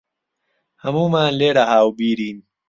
هەموومان 0.83 1.31
لێرە 1.39 1.63
هاوبیرین. 1.71 2.37